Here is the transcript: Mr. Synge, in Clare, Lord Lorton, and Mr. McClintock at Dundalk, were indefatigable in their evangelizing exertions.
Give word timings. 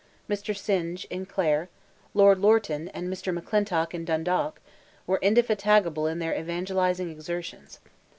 Mr. 0.27 0.57
Synge, 0.57 1.05
in 1.11 1.27
Clare, 1.27 1.69
Lord 2.15 2.39
Lorton, 2.39 2.87
and 2.87 3.07
Mr. 3.07 3.31
McClintock 3.31 3.93
at 3.93 4.03
Dundalk, 4.05 4.59
were 5.05 5.19
indefatigable 5.21 6.07
in 6.07 6.17
their 6.17 6.35
evangelizing 6.35 7.11
exertions. 7.11 7.79